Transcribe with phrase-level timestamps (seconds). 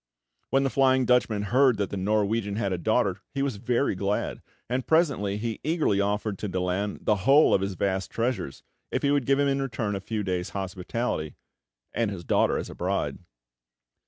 [0.49, 4.41] When the Flying Dutchman heard that the Norwegian had a daughter, he was very glad;
[4.67, 9.11] and presently he eagerly offered to Daland the whole of his vast treasures, if he
[9.11, 11.35] would give him in return a few days' hospitality,
[11.93, 13.19] and his daughter as a bride.